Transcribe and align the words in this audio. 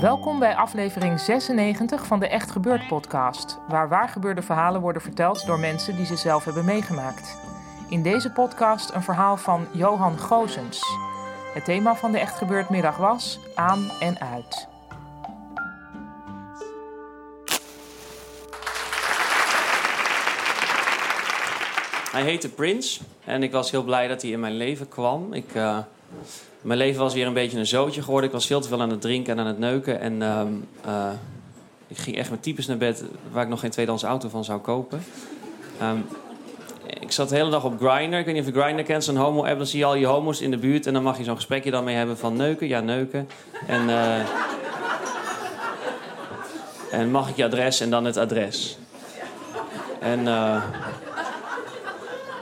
Welkom 0.00 0.38
bij 0.38 0.54
aflevering 0.56 1.20
96 1.20 2.06
van 2.06 2.20
de 2.20 2.28
Echt 2.28 2.50
Gebeurd 2.50 2.86
podcast, 2.86 3.58
waar 3.68 3.88
waargebeurde 3.88 4.42
verhalen 4.42 4.80
worden 4.80 5.02
verteld 5.02 5.46
door 5.46 5.58
mensen 5.58 5.96
die 5.96 6.06
ze 6.06 6.16
zelf 6.16 6.44
hebben 6.44 6.64
meegemaakt. 6.64 7.36
In 7.88 8.02
deze 8.02 8.32
podcast 8.32 8.94
een 8.94 9.02
verhaal 9.02 9.36
van 9.36 9.66
Johan 9.72 10.18
Gozens. 10.18 10.82
Het 11.54 11.64
thema 11.64 11.96
van 11.96 12.12
de 12.12 12.18
Echt 12.18 12.36
Gebeurd 12.36 12.68
middag 12.68 12.96
was 12.96 13.38
aan 13.54 13.90
en 14.00 14.20
uit. 14.20 14.68
Hij 22.12 22.22
heette 22.22 22.48
Prince 22.48 23.00
en 23.24 23.42
ik 23.42 23.52
was 23.52 23.70
heel 23.70 23.84
blij 23.84 24.08
dat 24.08 24.22
hij 24.22 24.30
in 24.30 24.40
mijn 24.40 24.56
leven 24.56 24.88
kwam. 24.88 25.32
Ik, 25.32 25.54
eh, 25.54 25.78
mijn 26.60 26.78
leven 26.78 27.00
was 27.00 27.14
weer 27.14 27.26
een 27.26 27.32
beetje 27.32 27.58
een 27.58 27.66
zootje 27.66 28.02
geworden. 28.02 28.28
Ik 28.28 28.34
was 28.34 28.46
veel 28.46 28.60
te 28.60 28.68
veel 28.68 28.80
aan 28.80 28.90
het 28.90 29.00
drinken 29.00 29.32
en 29.32 29.40
aan 29.40 29.46
het 29.46 29.58
neuken. 29.58 30.00
En 30.00 30.22
ehm, 30.22 30.52
eh, 30.84 31.10
ik 31.86 31.98
ging 31.98 32.16
echt 32.16 32.30
met 32.30 32.42
types 32.42 32.66
naar 32.66 32.76
bed 32.76 33.04
waar 33.32 33.42
ik 33.42 33.48
nog 33.48 33.60
geen 33.60 33.70
tweedehands 33.70 34.04
auto 34.04 34.28
van 34.28 34.44
zou 34.44 34.60
kopen. 34.60 35.02
Ehm, 35.80 35.98
ik 37.00 37.12
zat 37.12 37.28
de 37.28 37.34
hele 37.34 37.50
dag 37.50 37.64
op 37.64 37.80
Grindr. 37.80 38.16
Ik 38.16 38.24
weet 38.24 38.34
niet 38.34 38.48
of 38.48 38.54
je 38.54 38.60
Grindr 38.60 38.82
kent, 38.82 39.04
zo'n 39.04 39.16
homo-app. 39.16 39.56
Dan 39.56 39.66
zie 39.66 39.78
je 39.78 39.84
al 39.84 39.94
je 39.94 40.06
homo's 40.06 40.40
in 40.40 40.50
de 40.50 40.58
buurt 40.58 40.86
en 40.86 40.92
dan 40.92 41.02
mag 41.02 41.18
je 41.18 41.24
zo'n 41.24 41.36
gesprekje 41.36 41.70
dan 41.70 41.84
mee 41.84 41.96
hebben 41.96 42.18
van 42.18 42.36
neuken. 42.36 42.68
Ja, 42.68 42.80
neuken. 42.80 43.28
En, 43.66 43.88
eh, 43.88 44.20
en 46.90 47.10
mag 47.10 47.28
ik 47.28 47.36
je 47.36 47.44
adres 47.44 47.80
en 47.80 47.90
dan 47.90 48.04
het 48.04 48.16
adres. 48.16 48.78
En... 50.00 50.28
eh, 50.28 50.62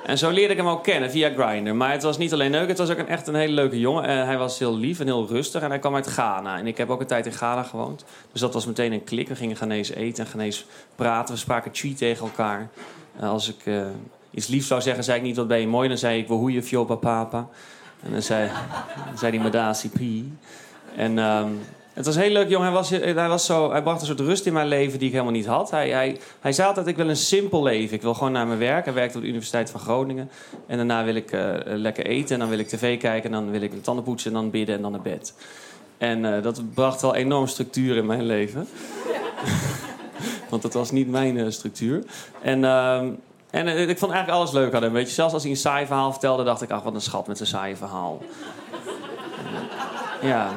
en 0.08 0.18
zo 0.18 0.30
leerde 0.30 0.52
ik 0.52 0.58
hem 0.58 0.68
ook 0.68 0.82
kennen 0.82 1.10
via 1.10 1.30
Grindr. 1.36 1.74
Maar 1.74 1.92
het 1.92 2.02
was 2.02 2.18
niet 2.18 2.32
alleen 2.32 2.50
leuk, 2.50 2.68
het 2.68 2.78
was 2.78 2.90
ook 2.90 2.98
een, 2.98 3.08
echt 3.08 3.26
een 3.26 3.34
hele 3.34 3.52
leuke 3.52 3.80
jongen. 3.80 4.04
Eh, 4.04 4.24
hij 4.24 4.38
was 4.38 4.58
heel 4.58 4.76
lief 4.76 5.00
en 5.00 5.06
heel 5.06 5.26
rustig 5.26 5.62
en 5.62 5.68
hij 5.68 5.78
kwam 5.78 5.94
uit 5.94 6.06
Ghana. 6.06 6.58
En 6.58 6.66
ik 6.66 6.76
heb 6.76 6.90
ook 6.90 7.00
een 7.00 7.06
tijd 7.06 7.26
in 7.26 7.32
Ghana 7.32 7.62
gewoond. 7.62 8.04
Dus 8.32 8.40
dat 8.40 8.54
was 8.54 8.66
meteen 8.66 8.92
een 8.92 9.04
klik. 9.04 9.28
We 9.28 9.36
gingen 9.36 9.56
Ghanese 9.56 9.96
eten 9.96 10.24
en 10.24 10.30
Ghanese 10.30 10.64
praten. 10.96 11.34
We 11.34 11.40
spraken 11.40 11.70
chi 11.74 11.94
tegen 11.94 12.26
elkaar. 12.26 12.68
Eh, 13.20 13.30
als 13.30 13.48
ik 13.48 13.66
eh, 13.66 13.86
iets 14.30 14.46
liefs 14.46 14.66
zou 14.66 14.80
zeggen, 14.80 15.04
zei 15.04 15.18
ik 15.18 15.24
niet 15.24 15.36
wat 15.36 15.48
ben 15.48 15.60
je 15.60 15.68
mooi. 15.68 15.88
Dan 15.88 15.98
zei 15.98 16.20
ik, 16.20 16.28
hoe 16.28 16.52
je 16.52 16.62
fjopa 16.62 16.94
papa. 16.94 17.48
En 18.02 18.12
dan 18.12 18.22
zei, 18.22 18.50
hij 19.20 19.38
medasi 19.38 19.90
pi. 19.90 20.32
En... 20.96 21.18
ehm, 21.18 21.50
het 21.98 22.06
was 22.06 22.16
heel 22.16 22.30
leuk, 22.30 22.48
jongen. 22.48 22.66
Hij, 22.66 22.76
was, 22.76 22.90
hij, 22.90 23.28
was 23.28 23.46
zo, 23.46 23.70
hij 23.70 23.82
bracht 23.82 24.00
een 24.00 24.06
soort 24.06 24.20
rust 24.20 24.46
in 24.46 24.52
mijn 24.52 24.68
leven 24.68 24.98
die 24.98 25.06
ik 25.06 25.12
helemaal 25.12 25.32
niet 25.32 25.46
had. 25.46 25.70
Hij, 25.70 25.90
hij, 25.90 26.20
hij 26.40 26.52
zei 26.52 26.68
altijd, 26.68 26.86
ik 26.86 26.96
wil 26.96 27.08
een 27.08 27.16
simpel 27.16 27.62
leven. 27.62 27.96
Ik 27.96 28.02
wil 28.02 28.14
gewoon 28.14 28.32
naar 28.32 28.46
mijn 28.46 28.58
werk. 28.58 28.84
Hij 28.84 28.94
werkte 28.94 29.16
op 29.16 29.22
de 29.22 29.28
Universiteit 29.28 29.70
van 29.70 29.80
Groningen. 29.80 30.30
En 30.66 30.76
daarna 30.76 31.04
wil 31.04 31.14
ik 31.14 31.32
eh, 31.32 31.54
lekker 31.64 32.06
eten. 32.06 32.34
En 32.34 32.40
dan 32.40 32.48
wil 32.48 32.58
ik 32.58 32.68
tv 32.68 32.98
kijken. 32.98 33.34
En 33.34 33.44
dan 33.44 33.50
wil 33.50 33.62
ik 33.62 33.70
mijn 33.70 33.82
tanden 33.82 34.04
poetsen. 34.04 34.30
En 34.30 34.40
dan 34.40 34.50
bidden. 34.50 34.74
En 34.74 34.82
dan 34.82 34.92
naar 34.92 35.00
bed. 35.00 35.34
En 35.98 36.34
eh, 36.34 36.42
dat 36.42 36.74
bracht 36.74 37.00
wel 37.00 37.14
enorm 37.14 37.46
structuur 37.46 37.96
in 37.96 38.06
mijn 38.06 38.26
leven. 38.26 38.68
Want 40.50 40.62
dat 40.62 40.72
was 40.72 40.90
niet 40.90 41.08
mijn 41.08 41.38
eh, 41.38 41.50
structuur. 41.50 42.04
En... 42.42 42.64
ehm, 42.64 43.10
en 43.50 43.66
eh, 43.66 43.88
ik 43.88 43.98
vond 43.98 44.12
eigenlijk 44.12 44.40
alles 44.40 44.52
leuk 44.52 44.74
aan 44.74 44.82
hem. 44.82 44.92
Weet 44.92 45.08
je. 45.08 45.14
Zelfs 45.14 45.32
als 45.32 45.42
hij 45.42 45.52
een 45.52 45.58
saai 45.58 45.86
verhaal 45.86 46.10
vertelde, 46.10 46.44
dacht 46.44 46.62
ik... 46.62 46.70
ach, 46.70 46.82
wat 46.82 46.94
een 46.94 47.00
schat 47.00 47.26
met 47.26 47.36
zijn 47.36 47.48
saaie 47.48 47.76
verhaal. 47.76 48.22
ja, 50.22 50.50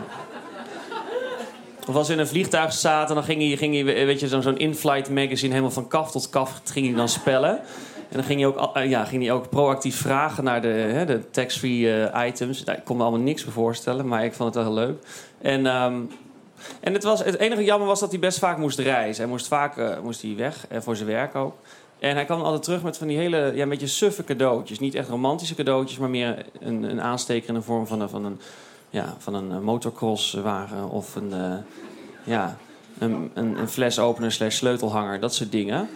of 1.88 1.96
als 1.96 2.08
we 2.08 2.14
in 2.14 2.20
een 2.20 2.28
vliegtuig 2.28 2.74
zaten, 2.74 3.16
dan 3.16 3.24
ging 3.24 3.42
hij, 3.42 3.58
ging 3.58 3.74
hij 3.74 4.06
weet 4.06 4.20
je, 4.20 4.28
zo'n 4.28 4.42
zo'n 4.42 4.58
in-flight 4.58 5.10
magazine 5.10 5.50
helemaal 5.50 5.72
van 5.72 5.88
kaf 5.88 6.12
tot 6.12 6.30
kaf 6.30 6.62
ging 6.64 6.86
hij 6.86 6.96
dan 6.96 7.10
spellen. 7.10 7.62
En 8.12 8.18
dan 8.18 8.24
ging 8.24 8.40
hij 8.40 8.50
ook, 8.50 8.76
eh, 8.76 8.90
ja, 8.90 9.06
ging 9.06 9.24
hij 9.24 9.32
ook 9.32 9.50
proactief 9.50 9.96
vragen 9.96 10.44
naar 10.44 10.62
de, 10.62 10.68
hè, 10.68 11.06
de 11.06 11.30
tax-free 11.30 11.94
eh, 11.94 12.28
items. 12.28 12.64
Nou, 12.64 12.78
ik 12.78 12.84
kon 12.84 12.98
me 12.98 13.04
allemaal 13.04 13.22
niks 13.22 13.44
meer 13.44 13.54
voorstellen, 13.54 14.08
maar 14.08 14.26
ik 14.26 14.34
vond 14.34 14.56
het 14.56 14.64
wel 14.64 14.74
heel 14.74 14.86
leuk. 14.86 15.04
En, 15.42 15.66
ehm, 15.66 16.02
en 16.80 16.94
het, 16.94 17.04
was, 17.04 17.24
het 17.24 17.38
enige 17.38 17.64
jammer 17.64 17.88
was 17.88 18.00
dat 18.00 18.12
hij 18.12 18.20
best 18.20 18.40
vaak 18.40 18.58
moest 18.58 18.80
reizen. 18.80 19.24
Hij 19.24 19.32
moest 19.32 19.48
vaak 19.48 19.78
eh, 19.78 20.00
moest 20.04 20.22
hij 20.22 20.36
weg, 20.36 20.66
en 20.70 20.84
voor 20.84 20.96
zijn 20.96 21.08
werk 21.08 21.36
ook. 21.36 21.56
En 22.00 22.16
hij 22.16 22.26
kwam 22.26 22.42
altijd 22.42 22.64
terug 22.64 22.84
met 22.84 22.98
van 22.98 23.08
die 23.08 23.18
hele, 23.18 23.52
ja, 23.56 23.64
een 23.64 23.70
beetje 23.70 23.88
suffe 23.88 24.24
cadeautjes. 24.24 24.80
Niet 24.80 24.96
echt 24.96 25.10
romantische 25.10 25.56
cadeautjes, 25.56 26.00
maar 26.00 26.10
meer 26.10 26.46
een, 26.60 26.84
een 26.84 27.02
aansteker 27.02 27.50
in 27.50 27.56
de 27.56 27.62
vorm 27.62 27.88
van 27.88 28.02
een, 28.02 28.10
van 28.10 28.26
een, 28.26 28.40
ja, 28.92 29.16
van 29.18 29.34
een 29.34 29.64
motocrosswagen 29.64 30.90
of 30.90 31.16
een, 31.16 31.34
eh, 31.34 31.54
ja, 32.24 32.58
een, 33.00 33.32
een, 33.34 33.58
een 33.58 33.70
flesopener 33.70 34.32
slash 34.32 34.56
sleutelhanger, 34.56 35.20
dat 35.20 35.34
soort 35.34 35.52
dingen. 35.52 35.90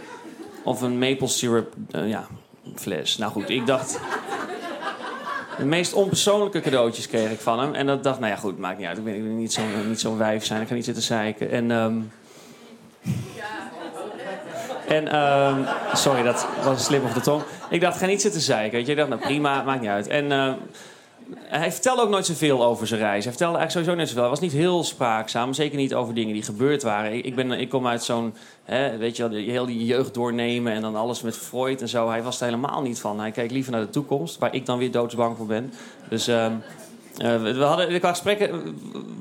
Of 0.64 0.82
een 0.82 1.00
maple 1.00 1.28
syrup 1.28 1.74
eh, 1.92 2.10
ja, 2.10 2.28
fles. 2.76 3.18
Nou 3.18 3.32
goed, 3.32 3.50
ik 3.50 3.66
dacht... 3.66 4.00
De 5.58 5.66
meest 5.66 5.94
onpersoonlijke 5.94 6.62
cadeautjes 6.62 7.08
kreeg 7.08 7.32
ik 7.32 7.40
van 7.40 7.60
hem. 7.60 7.74
En 7.74 7.86
dat 7.86 8.04
dacht, 8.04 8.20
nou 8.20 8.32
ja 8.32 8.38
goed, 8.38 8.58
maakt 8.58 8.78
niet 8.78 8.88
uit. 8.88 8.98
Ik 8.98 9.04
ben, 9.04 9.38
niet 9.38 9.54
zo'n 9.54 9.94
zo'n 9.96 10.18
wijf 10.18 10.46
zijn, 10.46 10.62
ik 10.62 10.68
ga 10.68 10.74
niet 10.74 10.86
zitten 10.86 11.04
zeiken. 11.04 11.52
En... 11.52 11.72
ehm, 11.72 12.02
en, 14.88 15.08
ehm, 15.08 15.60
sorry, 15.94 16.24
dat 16.24 16.48
was 16.64 16.78
een 16.78 16.84
slip 16.84 17.04
op 17.04 17.14
de 17.14 17.22
tong. 17.22 17.44
Ik 17.70 17.82
dacht, 17.82 17.98
ga 17.98 18.06
niet 18.06 18.22
zitten 18.22 18.42
zeiken. 18.42 18.78
Weet 18.78 18.86
je? 18.86 18.92
Ik 18.92 18.98
dacht, 18.98 19.10
nou 19.10 19.22
prima, 19.22 19.64
maakt 19.64 19.82
niet 19.82 19.90
uit. 19.90 20.08
En 20.08 20.32
ehm, 20.32 20.54
hij 21.36 21.72
vertelde 21.72 22.02
ook 22.02 22.10
nooit 22.10 22.26
zoveel 22.26 22.66
over 22.66 22.88
zijn 22.88 23.00
reis. 23.00 23.24
Hij 23.24 23.34
vertelde 23.34 23.58
eigenlijk 23.58 23.72
sowieso 23.72 23.96
niet 23.96 24.08
zoveel. 24.08 24.22
Hij 24.22 24.32
was 24.32 24.40
niet 24.40 24.62
heel 24.62 24.84
spraakzaam. 24.84 25.54
Zeker 25.54 25.78
niet 25.78 25.94
over 25.94 26.14
dingen 26.14 26.34
die 26.34 26.44
gebeurd 26.44 26.84
waren. 26.84 27.26
Ik, 27.26 27.36
ben, 27.36 27.52
ik 27.52 27.70
kom 27.70 27.88
uit 27.88 28.04
zo'n, 28.04 28.34
weet 29.00 29.18
je 29.18 29.30
wel, 29.30 29.40
heel 29.40 29.66
die 29.66 29.86
jeugd 29.86 30.14
doornemen... 30.14 30.74
en 30.74 30.82
dan 30.82 30.96
alles 30.96 31.22
met 31.22 31.38
Freud 31.38 31.82
en 31.82 31.90
zo. 31.90 32.10
Hij 32.10 32.24
was 32.24 32.40
er 32.40 32.46
helemaal 32.46 32.82
niet 32.82 33.00
van. 33.00 33.20
Hij 33.20 33.32
keek 33.32 33.52
liever 33.52 33.72
naar 33.72 33.82
de 33.82 33.90
toekomst, 33.90 34.38
waar 34.38 34.54
ik 34.54 34.66
dan 34.66 34.78
weer 34.78 34.92
doodsbang 34.92 35.38
voor 35.38 35.46
ben. 35.46 35.74
Dus... 36.10 36.28
ehm, 36.28 36.54
eh, 37.18 37.42
we 37.42 37.64
hadden, 37.64 38.00
qua 38.00 38.10
gesprekken 38.10 38.50
eh, 38.50 38.58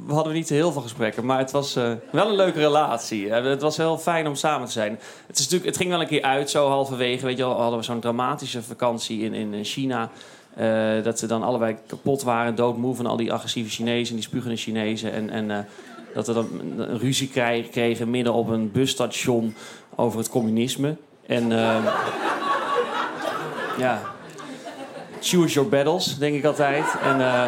we 0.06 0.12
hadden 0.12 0.32
niet 0.32 0.48
heel 0.48 0.72
veel 0.72 0.82
gesprekken, 0.82 1.24
maar 1.24 1.38
het 1.38 1.50
was 1.50 1.76
eh, 1.76 1.92
wel 2.10 2.28
een 2.28 2.34
leuke 2.34 2.58
relatie. 2.58 3.32
Het 3.32 3.62
was 3.62 3.76
heel 3.76 3.98
fijn 3.98 4.26
om 4.26 4.34
samen 4.34 4.66
te 4.66 4.72
zijn. 4.72 4.98
Het, 5.26 5.38
is 5.38 5.42
natuurlijk, 5.42 5.70
het 5.70 5.76
ging 5.76 5.90
wel 5.90 6.00
een 6.00 6.06
keer 6.06 6.22
uit, 6.22 6.50
zo 6.50 6.68
halverwege. 6.68 7.26
Weet 7.26 7.36
je 7.36 7.44
wel, 7.44 7.60
hadden 7.60 7.78
we 7.78 7.84
zo'n 7.84 8.00
dramatische 8.00 8.62
vakantie 8.62 9.20
in, 9.20 9.34
in 9.34 9.64
China. 9.64 10.10
Eh, 10.56 11.02
dat 11.02 11.18
ze 11.18 11.26
dan 11.26 11.42
allebei 11.42 11.76
kapot 11.86 12.22
waren, 12.22 12.54
doodmoe 12.54 12.94
van 12.94 13.06
al 13.06 13.16
die 13.16 13.32
agressieve 13.32 13.70
Chinezen, 13.70 14.14
die 14.14 14.24
spugende 14.24 14.56
Chinezen. 14.56 15.12
En, 15.12 15.30
en 15.30 15.50
eh, 15.50 15.58
dat 16.14 16.26
we 16.26 16.32
dan 16.32 16.48
een 16.76 16.98
ruzie 16.98 17.30
kregen, 17.70 18.10
midden 18.10 18.32
op 18.32 18.48
een 18.48 18.72
busstation 18.72 19.54
over 19.94 20.18
het 20.18 20.28
communisme. 20.28 20.96
En 21.26 21.52
eh, 21.52 21.84
ja, 23.78 24.00
choose 25.20 25.54
your 25.54 25.68
battles, 25.68 26.18
denk 26.18 26.34
ik 26.34 26.44
altijd. 26.44 26.84
En 27.02 27.20
eh, 27.20 27.46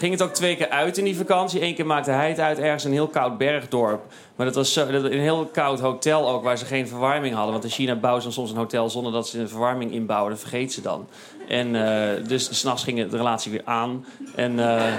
ging 0.00 0.12
het 0.12 0.22
ook 0.22 0.34
twee 0.34 0.56
keer 0.56 0.68
uit 0.68 0.98
in 0.98 1.04
die 1.04 1.16
vakantie. 1.16 1.62
Eén 1.62 1.74
keer 1.74 1.86
maakte 1.86 2.10
hij 2.10 2.28
het 2.28 2.40
uit 2.40 2.58
ergens 2.58 2.84
een 2.84 2.92
heel 2.92 3.08
koud 3.08 3.38
bergdorp. 3.38 4.12
Maar 4.36 4.46
dat 4.46 4.54
was 4.54 4.72
zo, 4.72 4.86
een 4.86 5.20
heel 5.20 5.46
koud 5.52 5.80
hotel 5.80 6.28
ook, 6.28 6.42
waar 6.42 6.58
ze 6.58 6.64
geen 6.64 6.88
verwarming 6.88 7.34
hadden. 7.34 7.52
Want 7.52 7.64
in 7.64 7.70
China 7.70 7.94
bouwen 7.94 8.22
ze 8.22 8.30
soms 8.30 8.50
een 8.50 8.56
hotel 8.56 8.90
zonder 8.90 9.12
dat 9.12 9.28
ze 9.28 9.40
een 9.40 9.48
verwarming 9.48 9.92
inbouwen. 9.92 10.30
Dat 10.30 10.40
vergeet 10.40 10.72
ze 10.72 10.80
dan. 10.80 11.08
En 11.48 11.74
eh, 11.74 12.26
dus 12.26 12.58
s'nachts 12.58 12.84
ging 12.84 13.10
de 13.10 13.16
relatie 13.16 13.52
weer 13.52 13.64
aan. 13.64 14.04
En 14.34 14.58
eh, 14.58 14.92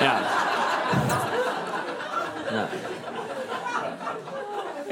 ja. 0.00 0.22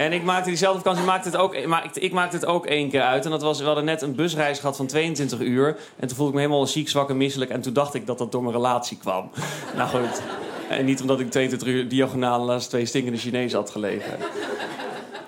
En 0.03 0.13
ik 0.13 0.23
maakte 0.23 0.49
diezelfde 0.49 0.79
vakantie, 0.79 1.05
maakte 1.05 1.29
het 1.29 1.37
ook, 1.37 1.55
ik, 1.95 2.13
maakte 2.13 2.37
het 2.37 2.47
ook 2.47 2.67
één 2.67 2.91
keer 2.91 3.03
uit. 3.03 3.25
En 3.25 3.31
dat 3.31 3.43
was, 3.43 3.59
we 3.59 3.65
hadden 3.65 3.85
net 3.85 4.03
een 4.03 4.15
busreis 4.15 4.59
gehad 4.59 4.77
van 4.77 4.87
22 4.87 5.41
uur. 5.41 5.77
En 5.97 6.09
toen 6.09 6.17
voelde 6.17 6.33
ik 6.33 6.39
me 6.39 6.41
helemaal 6.41 6.67
ziek, 6.67 6.89
zwak 6.89 7.11
en 7.11 7.17
misselijk. 7.17 7.51
En 7.51 7.61
toen 7.61 7.73
dacht 7.73 7.95
ik 7.95 8.07
dat 8.07 8.19
dat 8.19 8.33
door 8.33 8.43
mijn 8.43 8.55
relatie 8.55 8.99
kwam. 8.99 9.31
nou 9.77 9.89
goed. 9.89 10.23
En 10.69 10.85
niet 10.85 11.01
omdat 11.01 11.21
ik 11.21 11.31
22 11.31 11.69
uur 11.69 11.89
diagonaal 11.89 12.45
naast 12.45 12.69
twee 12.69 12.87
stinkende 12.87 13.19
Chinezen 13.19 13.59
had 13.59 13.71
gelegen. 13.71 14.19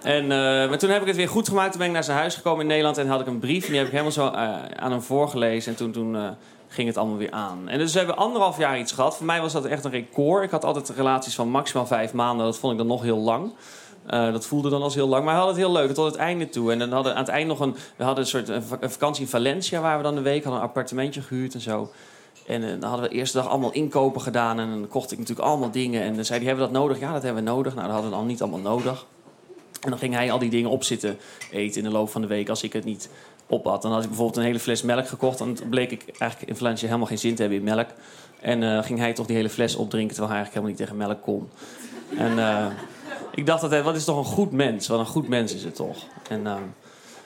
En, 0.02 0.22
uh, 0.22 0.28
maar 0.68 0.78
toen 0.78 0.90
heb 0.90 1.00
ik 1.00 1.06
het 1.06 1.16
weer 1.16 1.28
goed 1.28 1.48
gemaakt. 1.48 1.70
Toen 1.70 1.78
ben 1.78 1.86
ik 1.86 1.94
naar 1.94 2.04
zijn 2.04 2.18
huis 2.18 2.34
gekomen 2.34 2.60
in 2.60 2.66
Nederland 2.66 2.98
en 2.98 3.08
had 3.08 3.20
ik 3.20 3.26
een 3.26 3.38
brief. 3.38 3.64
En 3.64 3.68
die 3.68 3.78
heb 3.78 3.86
ik 3.86 3.92
helemaal 3.92 4.12
zo 4.12 4.26
uh, 4.26 4.32
aan 4.76 4.90
hem 4.90 5.02
voorgelezen. 5.02 5.72
En 5.72 5.78
toen, 5.78 5.92
toen 5.92 6.14
uh, 6.14 6.28
ging 6.68 6.88
het 6.88 6.96
allemaal 6.96 7.16
weer 7.16 7.30
aan. 7.30 7.68
En 7.68 7.78
dus 7.78 7.92
we 7.92 7.98
hebben 7.98 8.16
anderhalf 8.16 8.58
jaar 8.58 8.78
iets 8.78 8.92
gehad. 8.92 9.16
Voor 9.16 9.26
mij 9.26 9.40
was 9.40 9.52
dat 9.52 9.64
echt 9.64 9.84
een 9.84 9.90
record. 9.90 10.44
Ik 10.44 10.50
had 10.50 10.64
altijd 10.64 10.88
relaties 10.88 11.34
van 11.34 11.48
maximaal 11.48 11.86
vijf 11.86 12.12
maanden. 12.12 12.46
Dat 12.46 12.58
vond 12.58 12.72
ik 12.72 12.78
dan 12.78 12.86
nog 12.86 13.02
heel 13.02 13.18
lang. 13.18 13.52
Uh, 14.10 14.32
dat 14.32 14.46
voelde 14.46 14.70
dan 14.70 14.82
als 14.82 14.94
heel 14.94 15.08
lang. 15.08 15.24
Maar 15.24 15.34
we 15.34 15.40
hadden 15.40 15.56
het 15.56 15.64
heel 15.64 15.82
leuk 15.82 15.94
tot 15.94 16.06
het 16.06 16.16
einde 16.16 16.48
toe. 16.48 16.72
En 16.72 16.78
dan 16.78 16.92
hadden 16.92 17.12
aan 17.12 17.18
het 17.18 17.28
eind 17.28 17.48
nog 17.48 17.60
een. 17.60 17.76
We 17.96 18.04
hadden 18.04 18.24
een 18.24 18.30
soort 18.30 18.48
een 18.48 18.90
vakantie 18.90 19.22
in 19.22 19.28
Valencia 19.28 19.80
waar 19.80 19.96
we 19.96 20.02
dan 20.02 20.16
een 20.16 20.22
week 20.22 20.42
hadden 20.42 20.62
een 20.62 20.68
appartementje 20.68 21.22
gehuurd 21.22 21.54
en 21.54 21.60
zo. 21.60 21.90
En 22.46 22.62
uh, 22.62 22.68
dan 22.68 22.82
hadden 22.82 23.02
we 23.02 23.08
de 23.08 23.14
eerste 23.14 23.36
dag 23.36 23.48
allemaal 23.48 23.72
inkopen 23.72 24.20
gedaan. 24.20 24.58
En 24.58 24.68
dan 24.68 24.88
kocht 24.88 25.12
ik 25.12 25.18
natuurlijk 25.18 25.48
allemaal 25.48 25.70
dingen. 25.70 26.02
En 26.02 26.14
dan 26.14 26.24
zei 26.24 26.38
hij: 26.38 26.48
Hebben 26.48 26.66
we 26.66 26.72
dat 26.72 26.82
nodig? 26.82 27.00
Ja, 27.00 27.12
dat 27.12 27.22
hebben 27.22 27.44
we 27.44 27.50
nodig. 27.50 27.74
Nou, 27.74 27.86
dat 27.86 27.94
hadden 27.94 28.10
we 28.10 28.16
dan 28.16 28.26
niet 28.26 28.42
allemaal 28.42 28.60
nodig. 28.60 29.06
En 29.80 29.90
dan 29.90 29.98
ging 29.98 30.14
hij 30.14 30.32
al 30.32 30.38
die 30.38 30.50
dingen 30.50 30.70
opzitten 30.70 31.18
eten 31.50 31.82
in 31.82 31.88
de 31.88 31.94
loop 31.94 32.10
van 32.10 32.20
de 32.20 32.26
week 32.26 32.48
als 32.48 32.62
ik 32.62 32.72
het 32.72 32.84
niet 32.84 33.08
op 33.46 33.64
had. 33.64 33.82
Dan 33.82 33.92
had 33.92 34.02
ik 34.02 34.08
bijvoorbeeld 34.08 34.36
een 34.38 34.44
hele 34.44 34.58
fles 34.58 34.82
melk 34.82 35.08
gekocht. 35.08 35.40
En 35.40 35.54
dan 35.54 35.68
bleek 35.68 35.90
ik 35.90 36.04
eigenlijk 36.18 36.50
in 36.50 36.56
Valencia 36.56 36.86
helemaal 36.86 37.08
geen 37.08 37.18
zin 37.18 37.34
te 37.34 37.40
hebben 37.40 37.58
in 37.58 37.64
melk. 37.64 37.88
En 38.40 38.62
uh, 38.62 38.82
ging 38.82 38.98
hij 38.98 39.12
toch 39.12 39.26
die 39.26 39.36
hele 39.36 39.48
fles 39.50 39.76
opdrinken 39.76 40.14
terwijl 40.14 40.34
hij 40.34 40.44
eigenlijk 40.44 40.66
helemaal 40.78 40.98
niet 40.98 41.06
tegen 41.06 41.08
melk 41.08 41.22
kon. 41.22 41.48
En 42.18 42.38
ik 43.34 43.46
dacht 43.46 43.62
altijd, 43.62 43.84
wat 43.84 43.96
is 43.96 44.04
toch 44.04 44.16
een 44.16 44.24
goed 44.24 44.52
mens? 44.52 44.88
Wat 44.88 44.98
een 44.98 45.06
goed 45.06 45.28
mens 45.28 45.54
is 45.54 45.64
het 45.64 45.74
toch? 45.74 45.96
En 46.28 46.40
uh, 46.40 46.54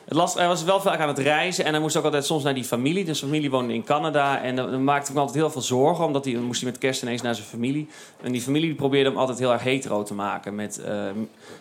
het 0.08 0.34
hij 0.34 0.46
was 0.46 0.64
wel 0.64 0.80
vaak 0.80 1.00
aan 1.00 1.08
het 1.08 1.18
reizen 1.18 1.64
en 1.64 1.72
hij 1.72 1.80
moest 1.80 1.96
ook 1.96 2.04
altijd 2.04 2.24
soms 2.24 2.42
naar 2.42 2.54
die 2.54 2.64
familie. 2.64 3.04
Dus 3.04 3.18
zijn 3.18 3.30
familie 3.30 3.50
woonde 3.50 3.74
in 3.74 3.84
Canada 3.84 4.42
en 4.42 4.56
dan 4.56 4.84
maakte 4.84 5.08
ik 5.08 5.14
me 5.14 5.20
altijd 5.20 5.38
heel 5.38 5.50
veel 5.50 5.62
zorgen, 5.62 6.04
omdat 6.04 6.24
hij 6.24 6.34
moest 6.34 6.60
hij 6.60 6.70
met 6.70 6.80
kerst 6.80 7.02
ineens 7.02 7.22
naar 7.22 7.34
zijn 7.34 7.46
familie. 7.46 7.88
En 8.22 8.32
die 8.32 8.40
familie 8.40 8.74
probeerde 8.74 9.08
hem 9.08 9.18
altijd 9.18 9.38
heel 9.38 9.52
erg 9.52 9.62
hetero 9.62 10.02
te 10.02 10.14
maken 10.14 10.54
met 10.54 10.80
uh, 10.86 11.02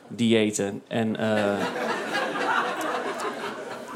diëten 0.08 0.82
en, 0.88 1.16
uh, 1.20 1.52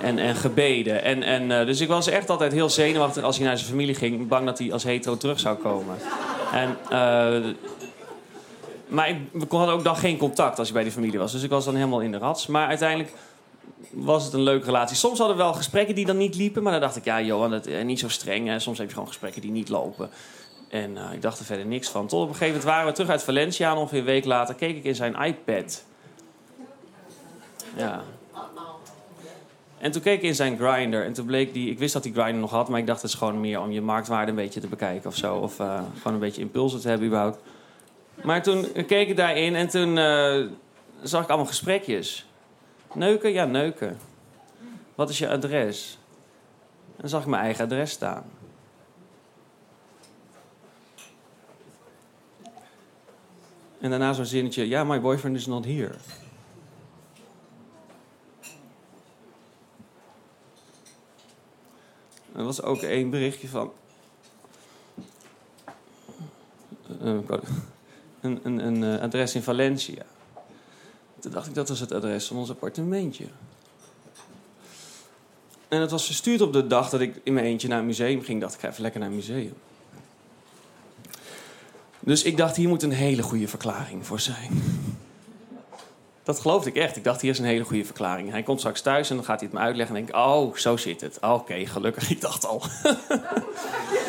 en, 0.02 0.18
en 0.18 0.36
gebeden. 0.36 1.04
En, 1.04 1.24
en, 1.24 1.50
uh, 1.50 1.66
dus 1.66 1.80
ik 1.80 1.88
was 1.88 2.08
echt 2.08 2.30
altijd 2.30 2.52
heel 2.52 2.70
zenuwachtig 2.70 3.24
als 3.24 3.38
hij 3.38 3.46
naar 3.46 3.58
zijn 3.58 3.70
familie 3.70 3.96
ging, 3.96 4.28
bang 4.28 4.46
dat 4.46 4.60
hij 4.60 4.74
als 4.74 4.84
hetero 4.84 5.18
terug 5.18 5.40
zou 5.40 5.58
komen. 5.58 5.98
En 6.54 6.78
maar 8.92 9.18
we 9.32 9.46
hadden 9.50 9.76
ook 9.76 9.84
dan 9.84 9.96
geen 9.96 10.18
contact 10.18 10.60
als 10.60 10.68
ik 10.68 10.74
bij 10.74 10.84
die 10.84 10.92
familie 10.92 11.20
was. 11.20 11.32
Dus 11.32 11.44
ik 11.44 11.50
was 11.50 11.66
dan 11.66 11.76
helemaal 11.76 12.02
in 12.02 12.12
de 12.12 12.18
rats. 12.18 12.48
Maar 12.48 12.68
uiteindelijk 12.68 13.14
was 13.92 14.24
het 14.24 14.34
een 14.34 14.42
leuke 14.42 14.66
relatie. 14.66 14.96
Soms 14.98 15.18
hadden 15.18 15.38
we 15.38 15.44
wel 15.44 15.54
gesprekken 15.54 15.96
die 15.96 16.06
dan 16.06 16.18
niet 16.18 16.36
liepen. 16.36 16.64
Maar 16.64 16.72
dan 16.72 16.82
dacht 16.82 16.96
ik, 16.96 17.06
ja, 17.06 17.22
Johan, 17.22 17.52
het, 17.52 17.68
eh, 17.68 17.84
niet 17.84 18.00
zo 18.00 18.10
streng. 18.10 18.48
Hè. 18.48 18.60
Soms 18.60 18.78
heb 18.78 18.88
je 18.88 18.94
gewoon 18.94 19.08
gesprekken 19.08 19.42
die 19.42 19.52
niet 19.52 19.70
lopen. 19.70 20.10
En 20.70 20.92
uh, 20.92 21.14
ik 21.14 21.22
dacht 21.22 21.40
er 21.40 21.46
verder 21.46 21.66
niks 21.66 21.90
van. 21.90 22.08
Tot 22.08 22.22
op 22.22 22.28
een 22.28 22.36
gegeven 22.36 22.48
moment 22.48 22.72
waren 22.72 22.88
we 22.88 22.94
terug 22.94 23.10
uit 23.10 23.24
Valencia. 23.24 23.72
En 23.72 23.78
ongeveer 23.78 24.00
een 24.00 24.06
week 24.06 24.26
later 24.26 24.56
keek 24.56 24.76
ik 24.76 24.84
in 24.84 24.96
zijn 24.96 25.16
iPad. 25.16 25.84
Ja. 27.76 28.04
En 29.78 29.92
toen 29.92 30.02
keek 30.02 30.18
ik 30.18 30.24
in 30.24 30.36
zijn 30.36 30.58
grinder. 30.58 31.06
En 31.06 31.14
toen 31.14 31.26
bleek 31.26 31.54
die... 31.54 31.70
Ik 31.70 31.80
wist 31.80 31.94
dat 31.94 32.04
hij 32.04 32.14
grinder 32.14 32.42
nog 32.42 32.52
had. 32.52 32.70
Maar 32.70 32.80
ik 32.80 32.88
dacht, 32.88 33.02
het 33.02 33.12
is 33.12 33.18
gewoon 33.18 33.40
meer 33.40 33.62
om 33.62 33.72
je 33.72 33.82
marktwaarde 33.82 34.30
een 34.30 34.38
beetje 34.38 34.60
te 34.60 34.68
bekijken 34.68 35.10
of 35.10 35.16
zo. 35.16 35.36
Of 35.36 35.60
uh, 35.60 35.82
gewoon 35.98 36.14
een 36.14 36.20
beetje 36.20 36.42
impulsen 36.42 36.82
te 36.82 36.88
hebben 36.88 37.08
überhaupt. 37.08 37.40
Maar 38.24 38.44
toen 38.44 38.72
keek 38.88 39.10
ik 39.10 39.16
daarin 39.16 39.56
en 39.56 39.68
toen 39.68 39.98
uh, 39.98 40.48
zag 41.04 41.24
ik 41.24 41.28
allemaal 41.28 41.48
gesprekjes. 41.48 42.26
Neuken? 42.94 43.32
Ja, 43.32 43.46
neuken. 43.46 43.98
Wat 44.96 45.10
is 45.10 45.18
je 45.18 45.30
adres? 45.30 45.98
En 46.98 47.10
zag 47.10 47.22
ik 47.22 47.28
mijn 47.28 47.44
eigen 47.44 47.66
adres 47.66 47.92
staan. 47.92 48.24
En 53.80 53.90
daarna 53.90 54.14
zo'n 54.14 54.26
zinnetje: 54.26 54.68
Ja, 54.68 54.84
my 54.84 55.02
boyfriend 55.02 55.36
is 55.36 55.46
not 55.46 55.66
here. 55.66 55.96
Er 62.36 62.44
was 62.44 62.62
ook 62.62 62.82
één 62.82 63.10
berichtje 63.10 63.48
van. 63.48 63.74
Uh, 67.02 67.20
een, 68.22 68.40
een, 68.44 68.66
een 68.66 68.82
uh, 68.82 69.02
adres 69.02 69.36
in 69.36 69.44
Valencia. 69.44 70.04
Toen 71.20 71.32
dacht 71.32 71.48
ik, 71.48 71.54
dat 71.54 71.70
was 71.70 71.80
het 71.80 71.92
adres 71.92 72.28
van 72.28 72.38
ons 72.38 72.50
appartementje. 72.50 73.26
En 75.68 75.82
het 75.82 75.92
was 75.92 76.06
verstuurd 76.06 76.42
op 76.42 76.54
de 76.54 76.68
dag 76.68 76.90
dat 76.90 77.02
ik 77.02 77.20
in 77.24 77.34
mijn 77.34 77.46
eentje 77.46 77.68
naar 77.68 77.80
een 77.80 77.86
museum 77.86 78.22
ging. 78.22 78.42
dacht 78.42 78.54
ik, 78.54 78.60
ga 78.60 78.70
even 78.70 78.82
lekker 78.82 79.00
naar 79.00 79.10
een 79.10 79.16
museum. 79.16 79.54
Dus 82.00 82.24
ik 82.24 82.38
dacht, 82.38 82.56
hier 82.56 82.70
moet 82.70 82.84
een 82.84 82.92
hele 82.92 83.22
goede 83.22 83.48
verklaring 83.48 84.06
voor 84.06 84.20
zijn. 84.20 84.64
Dat 86.24 86.40
geloofde 86.40 86.70
ik 86.70 86.76
echt. 86.76 86.96
Ik 86.96 87.04
dacht, 87.04 87.22
hier 87.22 87.32
is 87.32 87.40
een 87.40 87.46
hele 87.46 87.64
goede 87.64 87.86
verklaring. 87.86 88.30
Hij 88.30 88.44
komt 88.44 88.60
straks 88.60 88.82
thuis 88.82 89.10
en 89.10 89.16
dan 89.16 89.26
gaat 89.26 89.40
hij 89.40 89.50
het 89.50 89.58
me 89.58 89.64
uitleggen. 89.64 89.96
En 89.96 90.06
denk 90.06 90.18
oh, 90.18 90.56
zo 90.56 90.78
zit 90.78 91.02
het. 91.02 91.20
Oké, 91.22 91.66
gelukkig. 91.66 92.10
Ik 92.10 92.22
dacht 92.22 92.46
al. 92.46 92.62